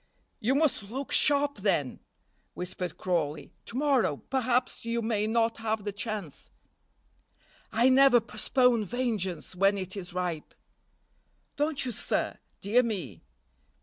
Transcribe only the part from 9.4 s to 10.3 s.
when it is